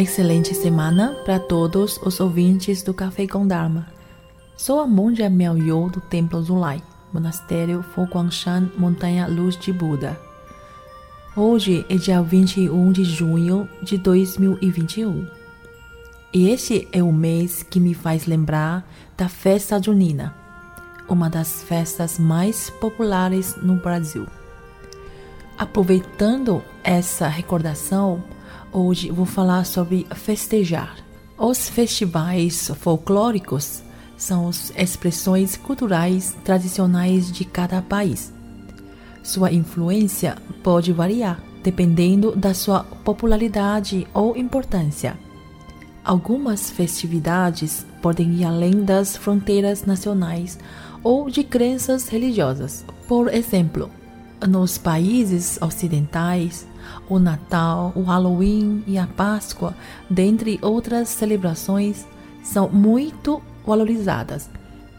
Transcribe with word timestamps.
Excelente 0.00 0.54
semana 0.54 1.16
para 1.24 1.40
todos 1.40 2.00
os 2.04 2.20
ouvintes 2.20 2.84
do 2.84 2.94
Café 2.94 3.26
com 3.26 3.44
Dharma. 3.44 3.88
Sou 4.56 4.78
a 4.78 4.86
monja 4.86 5.28
Miao 5.28 5.90
do 5.90 6.00
Templo 6.00 6.40
Zulai, 6.40 6.80
Monastério 7.12 7.82
Foguangshan, 7.82 8.70
Montanha 8.78 9.26
Luz 9.26 9.56
de 9.56 9.72
Buda. 9.72 10.16
Hoje 11.34 11.84
é 11.90 11.96
dia 11.96 12.22
21 12.22 12.92
de 12.92 13.02
junho 13.02 13.68
de 13.82 13.98
2021. 13.98 15.26
E 16.32 16.48
este 16.48 16.86
é 16.92 17.02
o 17.02 17.12
mês 17.12 17.64
que 17.64 17.80
me 17.80 17.92
faz 17.92 18.24
lembrar 18.24 18.88
da 19.16 19.28
festa 19.28 19.82
junina, 19.82 20.32
uma 21.08 21.28
das 21.28 21.64
festas 21.64 22.20
mais 22.20 22.70
populares 22.70 23.56
no 23.60 23.74
Brasil. 23.74 24.28
Aproveitando 25.58 26.62
essa 26.84 27.26
recordação, 27.26 28.22
hoje 28.72 29.10
vou 29.10 29.26
falar 29.26 29.64
sobre 29.64 30.06
festejar. 30.14 30.96
Os 31.38 31.68
festivais 31.68 32.70
folclóricos 32.80 33.82
são 34.16 34.48
as 34.48 34.72
expressões 34.76 35.56
culturais 35.56 36.36
tradicionais 36.44 37.30
de 37.30 37.44
cada 37.44 37.80
país. 37.80 38.32
Sua 39.22 39.52
influência 39.52 40.36
pode 40.62 40.92
variar 40.92 41.40
dependendo 41.62 42.34
da 42.34 42.54
sua 42.54 42.84
popularidade 43.04 44.06
ou 44.14 44.36
importância. 44.36 45.18
Algumas 46.04 46.70
festividades 46.70 47.84
podem 48.00 48.32
ir 48.34 48.44
além 48.44 48.84
das 48.84 49.16
fronteiras 49.16 49.84
nacionais 49.84 50.58
ou 51.02 51.28
de 51.28 51.44
crenças 51.44 52.08
religiosas. 52.08 52.84
Por 53.06 53.32
exemplo, 53.32 53.90
nos 54.46 54.78
países 54.78 55.58
ocidentais, 55.60 56.66
o 57.08 57.18
Natal, 57.18 57.92
o 57.94 58.02
Halloween 58.02 58.82
e 58.86 58.98
a 58.98 59.06
Páscoa, 59.06 59.74
dentre 60.08 60.58
outras 60.62 61.08
celebrações, 61.08 62.06
são 62.42 62.68
muito 62.68 63.42
valorizadas. 63.66 64.48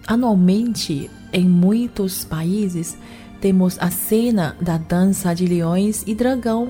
Anualmente, 0.07 1.09
em 1.31 1.47
muitos 1.47 2.23
países, 2.23 2.97
temos 3.41 3.77
a 3.79 3.89
cena 3.89 4.55
da 4.59 4.77
dança 4.77 5.33
de 5.33 5.45
leões 5.45 6.03
e 6.05 6.13
dragão 6.13 6.69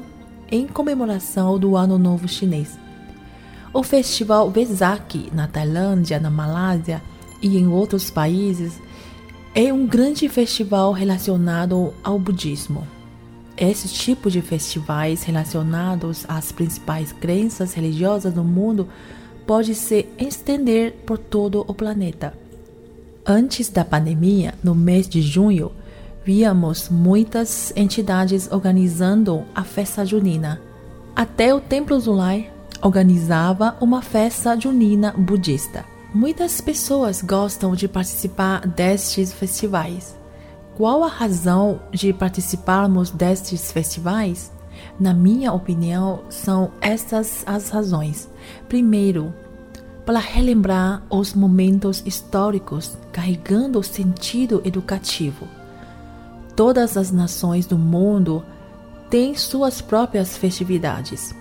em 0.52 0.68
comemoração 0.68 1.58
do 1.58 1.76
Ano 1.76 1.98
Novo 1.98 2.28
Chinês. 2.28 2.78
O 3.74 3.84
Festival 3.84 4.50
Vesak 4.50 5.30
na 5.34 5.48
Tailândia, 5.48 6.20
na 6.20 6.30
Malásia 6.30 7.02
e 7.42 7.58
em 7.58 7.68
outros 7.68 8.10
países 8.10 8.80
é 9.54 9.72
um 9.72 9.86
grande 9.86 10.28
festival 10.28 10.92
relacionado 10.92 11.94
ao 12.04 12.20
budismo. 12.20 12.99
Esse 13.60 13.90
tipo 13.90 14.32
de 14.32 14.42
festivais 14.42 15.24
relacionados 15.24 16.24
às 16.30 16.50
principais 16.50 17.12
crenças 17.12 17.74
religiosas 17.74 18.34
do 18.34 18.42
mundo 18.42 18.88
pode 19.46 19.76
se 19.76 20.08
estender 20.18 20.94
por 21.06 21.18
todo 21.18 21.66
o 21.68 21.74
planeta. 21.74 22.34
Antes 23.26 23.68
da 23.68 23.84
pandemia, 23.84 24.54
no 24.64 24.74
mês 24.74 25.10
de 25.10 25.22
junho, 25.22 25.74
víamos 26.24 26.88
muitas 26.88 27.74
entidades 27.76 28.50
organizando 28.50 29.44
a 29.54 29.66
festa 29.66 30.06
junina. 30.06 30.62
Até 31.14 31.54
o 31.54 31.60
Templo 31.60 32.00
Zulai 32.00 32.50
organizava 32.82 33.76
uma 33.82 34.02
festa 34.02 34.58
junina 34.58 35.12
budista. 35.12 35.84
Muitas 36.14 36.62
pessoas 36.62 37.22
gostam 37.22 37.76
de 37.76 37.90
participar 37.90 38.66
destes 38.66 39.34
festivais. 39.34 40.19
Qual 40.80 41.04
a 41.04 41.10
razão 41.10 41.82
de 41.92 42.14
participarmos 42.14 43.12
destes 43.12 43.70
festivais? 43.70 44.50
Na 44.98 45.14
minha 45.14 45.52
opinião, 45.52 46.22
são 46.30 46.72
estas 46.80 47.44
as 47.46 47.68
razões. 47.68 48.30
Primeiro, 48.70 49.34
para 50.06 50.20
relembrar 50.20 51.04
os 51.10 51.34
momentos 51.34 52.02
históricos, 52.06 52.98
carregando 53.12 53.84
sentido 53.84 54.62
educativo. 54.64 55.50
Todas 56.56 56.96
as 56.96 57.12
nações 57.12 57.66
do 57.66 57.78
mundo 57.78 58.42
têm 59.10 59.36
suas 59.36 59.82
próprias 59.82 60.38
festividades. 60.38 61.36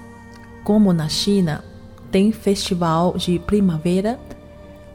Como 0.65 0.93
na 0.93 1.09
China, 1.09 1.63
tem 2.11 2.33
festival 2.33 3.17
de 3.17 3.39
primavera 3.39 4.19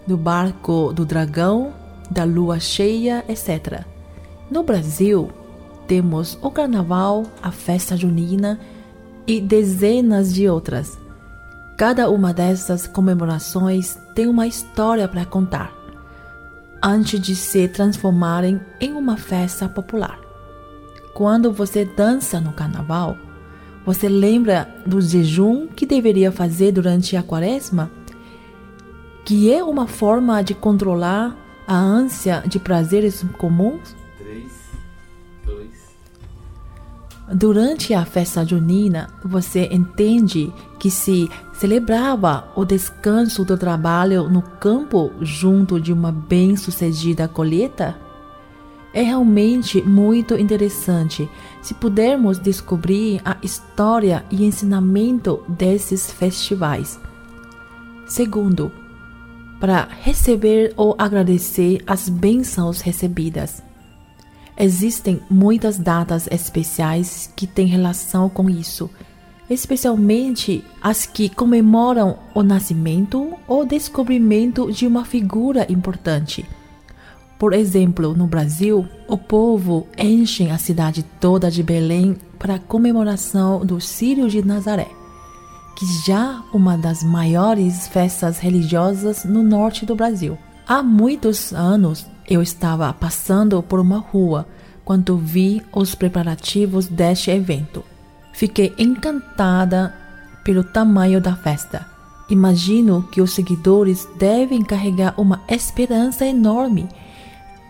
do 0.05 0.17
barco 0.17 0.91
do 0.91 1.05
dragão, 1.05 1.73
da 2.11 2.25
lua 2.25 2.59
cheia, 2.59 3.23
etc. 3.29 3.92
No 4.53 4.61
Brasil, 4.61 5.31
temos 5.87 6.37
o 6.39 6.51
carnaval, 6.51 7.23
a 7.41 7.49
festa 7.49 7.97
junina 7.97 8.59
e 9.25 9.41
dezenas 9.41 10.31
de 10.31 10.47
outras. 10.47 10.95
Cada 11.75 12.07
uma 12.07 12.31
dessas 12.31 12.85
comemorações 12.85 13.97
tem 14.13 14.27
uma 14.27 14.45
história 14.45 15.07
para 15.07 15.25
contar, 15.25 15.73
antes 16.83 17.19
de 17.19 17.35
se 17.35 17.67
transformarem 17.67 18.61
em 18.79 18.93
uma 18.93 19.17
festa 19.17 19.67
popular. 19.67 20.19
Quando 21.15 21.51
você 21.51 21.83
dança 21.83 22.39
no 22.39 22.53
carnaval, 22.53 23.17
você 23.83 24.07
lembra 24.07 24.69
do 24.85 25.01
jejum 25.01 25.65
que 25.65 25.87
deveria 25.87 26.31
fazer 26.31 26.71
durante 26.71 27.17
a 27.17 27.23
quaresma? 27.23 27.89
que 29.25 29.51
é 29.51 29.63
uma 29.63 29.87
forma 29.87 30.43
de 30.43 30.53
controlar 30.53 31.35
a 31.65 31.75
ânsia 31.75 32.43
de 32.45 32.59
prazeres 32.59 33.25
comuns? 33.39 34.02
Durante 37.33 37.95
a 37.95 38.05
festa 38.05 38.45
junina, 38.45 39.09
você 39.25 39.67
entende 39.71 40.53
que 40.77 40.91
se 40.91 41.27
celebrava 41.51 42.47
o 42.55 42.63
descanso 42.63 43.43
do 43.43 43.57
trabalho 43.57 44.29
no 44.29 44.43
campo 44.43 45.11
junto 45.19 45.81
de 45.81 45.91
uma 45.91 46.11
bem-sucedida 46.11 47.27
colheita? 47.27 47.97
É 48.93 49.01
realmente 49.01 49.81
muito 49.81 50.35
interessante 50.35 51.27
se 51.59 51.73
pudermos 51.73 52.37
descobrir 52.37 53.19
a 53.25 53.35
história 53.41 54.23
e 54.29 54.45
ensinamento 54.45 55.43
desses 55.47 56.11
festivais. 56.11 56.99
Segundo, 58.05 58.71
para 59.59 59.87
receber 60.01 60.71
ou 60.77 60.95
agradecer 60.99 61.81
as 61.87 62.09
bênçãos 62.09 62.81
recebidas. 62.81 63.63
Existem 64.57 65.21
muitas 65.29 65.77
datas 65.77 66.27
especiais 66.31 67.31
que 67.35 67.47
têm 67.47 67.67
relação 67.67 68.29
com 68.29 68.49
isso, 68.49 68.89
especialmente 69.49 70.63
as 70.81 71.05
que 71.05 71.27
comemoram 71.29 72.17
o 72.33 72.43
nascimento 72.43 73.33
ou 73.47 73.65
descobrimento 73.65 74.71
de 74.71 74.85
uma 74.85 75.05
figura 75.05 75.65
importante. 75.71 76.45
Por 77.39 77.53
exemplo, 77.53 78.15
no 78.15 78.27
Brasil, 78.27 78.87
o 79.07 79.17
povo 79.17 79.87
enche 79.97 80.49
a 80.49 80.57
cidade 80.57 81.03
toda 81.19 81.51
de 81.51 81.63
Belém 81.63 82.15
para 82.37 82.55
a 82.55 82.59
comemoração 82.59 83.65
do 83.65 83.81
Círio 83.81 84.29
de 84.29 84.45
Nazaré 84.45 84.89
que 85.75 85.85
já 86.05 86.43
uma 86.53 86.77
das 86.77 87.03
maiores 87.03 87.87
festas 87.87 88.39
religiosas 88.39 89.25
no 89.25 89.43
norte 89.43 89.85
do 89.85 89.95
Brasil. 89.95 90.37
Há 90.67 90.81
muitos 90.81 91.51
anos 91.53 92.05
eu 92.35 92.41
estava 92.41 92.91
passando 92.93 93.61
por 93.61 93.79
uma 93.79 93.97
rua 93.97 94.47
quando 94.83 95.17
vi 95.17 95.61
os 95.73 95.95
preparativos 95.95 96.87
deste 96.87 97.31
evento. 97.31 97.83
Fiquei 98.33 98.73
encantada 98.77 99.93
pelo 100.43 100.63
tamanho 100.63 101.21
da 101.21 101.35
festa. 101.35 101.85
Imagino 102.29 103.03
que 103.11 103.21
os 103.21 103.33
seguidores 103.33 104.07
devem 104.17 104.63
carregar 104.63 105.13
uma 105.17 105.41
esperança 105.47 106.25
enorme 106.25 106.87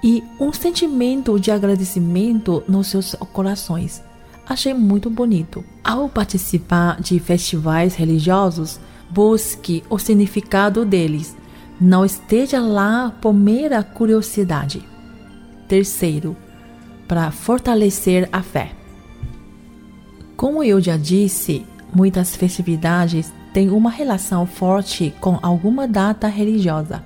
e 0.04 0.24
um 0.40 0.52
sentimento 0.54 1.40
de 1.40 1.52
agradecimento 1.52 2.64
nos 2.68 2.88
seus 2.88 3.16
corações 3.34 4.02
achei 4.48 4.74
muito 4.74 5.10
bonito. 5.10 5.64
Ao 5.84 6.10
participar 6.10 7.02
de 7.02 7.20
festivais 7.20 7.96
religiosos, 7.96 8.80
busque 9.10 9.84
o 9.90 9.98
significado 9.98 10.86
deles. 10.86 11.36
Não 11.84 12.06
esteja 12.06 12.62
lá 12.62 13.12
por 13.20 13.34
mera 13.34 13.84
curiosidade. 13.84 14.82
Terceiro, 15.68 16.34
para 17.10 17.30
fortalecer 17.30 18.30
a 18.32 18.42
fé. 18.42 18.72
Como 20.38 20.64
eu 20.64 20.80
já 20.80 20.96
disse, 20.96 21.66
muitas 21.94 22.38
festividades 22.38 23.34
têm 23.52 23.70
uma 23.70 23.90
relação 23.90 24.46
forte 24.46 25.14
com 25.20 25.38
alguma 25.44 25.86
data 25.86 26.30
religiosa. 26.30 27.04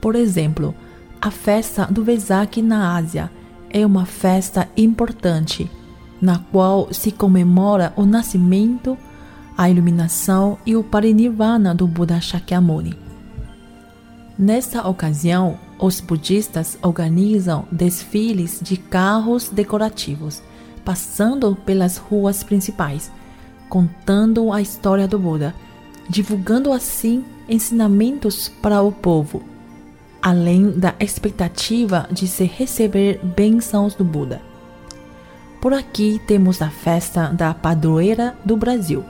Por 0.00 0.14
exemplo, 0.14 0.74
a 1.20 1.30
festa 1.30 1.84
do 1.84 2.02
Vesak 2.02 2.62
na 2.62 2.96
Ásia 2.96 3.30
é 3.68 3.84
uma 3.84 4.06
festa 4.06 4.66
importante 4.74 5.70
na 6.18 6.38
qual 6.50 6.88
se 6.94 7.12
comemora 7.12 7.92
o 7.94 8.06
nascimento, 8.06 8.96
a 9.54 9.68
iluminação 9.68 10.56
e 10.64 10.74
o 10.74 10.82
parinirvana 10.82 11.74
do 11.74 11.86
Buda 11.86 12.18
Shakyamuni. 12.22 13.07
Nesta 14.38 14.86
ocasião, 14.88 15.58
os 15.80 16.00
budistas 16.00 16.78
organizam 16.80 17.66
desfiles 17.72 18.60
de 18.62 18.76
carros 18.76 19.48
decorativos, 19.48 20.42
passando 20.84 21.56
pelas 21.56 21.96
ruas 21.96 22.44
principais, 22.44 23.10
contando 23.68 24.52
a 24.52 24.62
história 24.62 25.08
do 25.08 25.18
Buda. 25.18 25.54
divulgando 26.08 26.72
assim 26.72 27.24
ensinamentos 27.48 28.48
para 28.62 28.80
o 28.80 28.90
povo, 28.90 29.42
além 30.22 30.70
da 30.70 30.94
expectativa 30.98 32.08
de 32.10 32.26
se 32.26 32.44
receber 32.44 33.20
bênçãos 33.22 33.94
do 33.94 34.04
Buda. 34.04 34.40
Por 35.60 35.74
aqui 35.74 36.20
temos 36.26 36.62
a 36.62 36.70
festa 36.70 37.28
da 37.28 37.52
padroeira 37.52 38.36
do 38.44 38.56
Brasil, 38.56 39.04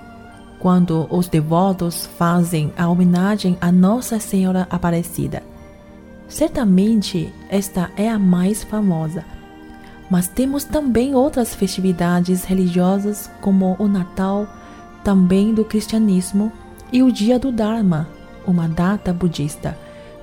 quando 0.58 1.06
os 1.10 1.28
devotos 1.28 2.06
fazem 2.18 2.72
a 2.76 2.88
homenagem 2.88 3.56
a 3.60 3.70
Nossa 3.70 4.18
Senhora 4.18 4.66
Aparecida. 4.70 5.42
Certamente 6.28 7.32
esta 7.48 7.90
é 7.96 8.08
a 8.08 8.18
mais 8.18 8.62
famosa, 8.62 9.24
mas 10.10 10.28
temos 10.28 10.64
também 10.64 11.14
outras 11.14 11.54
festividades 11.54 12.44
religiosas 12.44 13.30
como 13.40 13.76
o 13.78 13.86
Natal, 13.86 14.46
também 15.04 15.54
do 15.54 15.64
cristianismo, 15.64 16.52
e 16.92 17.02
o 17.02 17.12
Dia 17.12 17.38
do 17.38 17.52
Dharma, 17.52 18.08
uma 18.46 18.66
data 18.66 19.12
budista, 19.12 19.76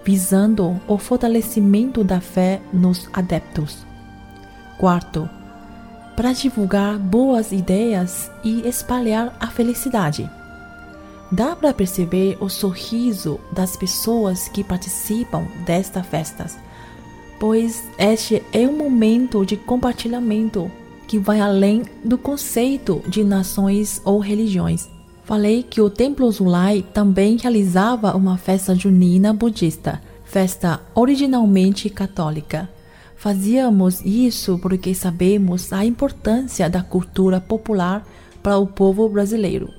visando 0.03 0.79
o 0.87 0.97
fortalecimento 0.97 2.03
da 2.03 2.19
fé 2.19 2.59
nos 2.73 3.07
adeptos. 3.13 3.85
Quarto, 4.77 5.29
para 6.15 6.33
divulgar 6.33 6.97
boas 6.97 7.51
ideias 7.51 8.31
e 8.43 8.67
espalhar 8.67 9.35
a 9.39 9.47
felicidade. 9.47 10.29
Dá 11.31 11.55
para 11.55 11.73
perceber 11.73 12.37
o 12.39 12.49
sorriso 12.49 13.39
das 13.51 13.75
pessoas 13.75 14.47
que 14.47 14.63
participam 14.63 15.45
destas 15.65 16.05
festas, 16.05 16.57
pois 17.39 17.83
este 17.97 18.43
é 18.53 18.67
um 18.67 18.77
momento 18.77 19.45
de 19.45 19.57
compartilhamento 19.57 20.71
que 21.07 21.19
vai 21.19 21.39
além 21.39 21.83
do 22.03 22.17
conceito 22.17 23.01
de 23.07 23.23
nações 23.23 24.01
ou 24.05 24.19
religiões. 24.19 24.89
Falei 25.23 25.63
que 25.63 25.81
o 25.81 25.89
Templo 25.89 26.31
Zulai 26.31 26.85
também 26.93 27.37
realizava 27.37 28.15
uma 28.15 28.37
festa 28.37 28.75
junina 28.75 29.33
budista, 29.33 30.01
festa 30.23 30.81
originalmente 30.93 31.89
católica. 31.89 32.69
Fazíamos 33.25 34.05
isso 34.05 34.59
porque 34.59 34.93
sabemos 34.93 35.73
a 35.73 35.83
importância 35.83 36.69
da 36.69 36.83
cultura 36.83 37.41
popular 37.41 38.05
para 38.43 38.59
o 38.59 38.67
povo 38.67 39.09
brasileiro. 39.09 39.73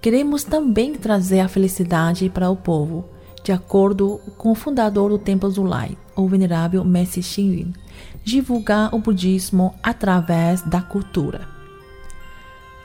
Queremos 0.00 0.42
também 0.42 0.92
trazer 0.94 1.38
a 1.38 1.46
felicidade 1.46 2.28
para 2.28 2.50
o 2.50 2.56
povo, 2.56 3.04
de 3.44 3.52
acordo 3.52 4.20
com 4.36 4.50
o 4.50 4.56
fundador 4.56 5.10
do 5.10 5.16
Templo 5.16 5.48
Zulai, 5.48 5.96
o 6.16 6.26
venerável 6.26 6.84
Messi 6.84 7.22
Xingyun, 7.22 7.70
divulgar 8.24 8.92
o 8.92 8.98
budismo 8.98 9.72
através 9.80 10.60
da 10.62 10.82
cultura. 10.82 11.42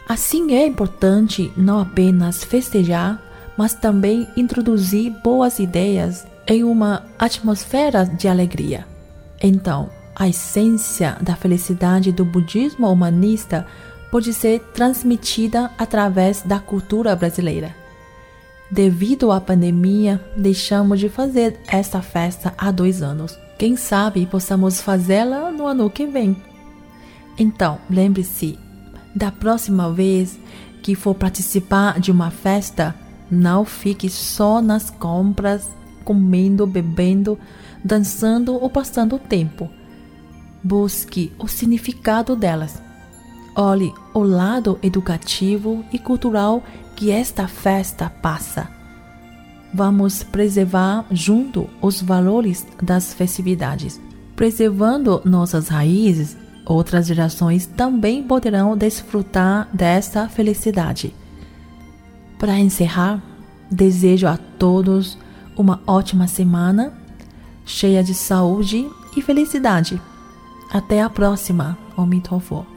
Assim 0.07 0.53
é 0.53 0.67
importante 0.67 1.51
não 1.57 1.79
apenas 1.79 2.43
festejar, 2.43 3.19
mas 3.57 3.73
também 3.73 4.27
introduzir 4.37 5.09
boas 5.23 5.57
ideias 5.57 6.23
em 6.47 6.63
uma 6.63 7.03
atmosfera 7.17 8.05
de 8.05 8.27
alegria. 8.27 8.85
Então, 9.41 9.89
a 10.15 10.27
essência 10.27 11.17
da 11.21 11.35
felicidade 11.35 12.11
do 12.11 12.25
budismo 12.25 12.91
humanista 12.91 13.67
pode 14.11 14.33
ser 14.33 14.59
transmitida 14.73 15.69
através 15.77 16.41
da 16.41 16.59
cultura 16.59 17.15
brasileira. 17.15 17.75
Devido 18.69 19.31
à 19.31 19.39
pandemia, 19.39 20.21
deixamos 20.35 20.99
de 20.99 21.07
fazer 21.07 21.59
esta 21.67 22.01
festa 22.01 22.53
há 22.57 22.71
dois 22.71 23.01
anos. 23.01 23.37
Quem 23.57 23.75
sabe 23.75 24.25
possamos 24.25 24.81
fazê-la 24.81 25.51
no 25.51 25.65
ano 25.65 25.89
que 25.89 26.05
vem. 26.05 26.35
Então, 27.37 27.79
lembre-se, 27.89 28.57
da 29.15 29.31
próxima 29.31 29.91
vez 29.91 30.37
que 30.81 30.95
for 30.95 31.15
participar 31.15 31.99
de 31.99 32.11
uma 32.11 32.29
festa, 32.29 32.95
não 33.29 33.65
fique 33.65 34.09
só 34.09 34.61
nas 34.61 34.89
compras, 34.89 35.69
comendo, 36.03 36.65
bebendo, 36.65 37.37
dançando 37.83 38.53
ou 38.55 38.69
passando 38.69 39.15
o 39.15 39.19
tempo. 39.19 39.69
Busque 40.63 41.31
o 41.39 41.47
significado 41.47 42.35
delas. 42.35 42.81
Olhe 43.55 43.93
o 44.13 44.21
lado 44.21 44.77
educativo 44.83 45.83
e 45.91 45.97
cultural 45.97 46.63
que 46.95 47.11
esta 47.11 47.47
festa 47.47 48.09
passa. 48.09 48.69
Vamos 49.73 50.23
preservar 50.23 51.05
junto 51.11 51.69
os 51.81 52.01
valores 52.01 52.65
das 52.81 53.13
festividades. 53.13 53.99
Preservando 54.35 55.21
nossas 55.25 55.67
raízes, 55.67 56.37
outras 56.65 57.07
gerações 57.07 57.65
também 57.65 58.23
poderão 58.23 58.77
desfrutar 58.77 59.67
dessa 59.73 60.27
felicidade. 60.27 61.13
Para 62.37 62.59
encerrar, 62.59 63.21
desejo 63.71 64.27
a 64.27 64.37
todos 64.37 65.17
uma 65.57 65.81
ótima 65.87 66.27
semana, 66.27 66.93
cheia 67.67 68.01
de 68.01 68.15
saúde 68.15 68.89
e 69.15 69.21
felicidade. 69.21 70.01
Até 70.71 71.01
a 71.01 71.09
próxima, 71.09 71.77
Omitofo. 71.95 72.76